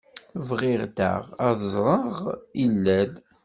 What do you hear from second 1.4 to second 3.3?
ad ẓreɣ ilel.